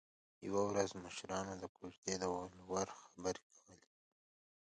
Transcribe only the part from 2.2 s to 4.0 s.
ولور خبرې کولې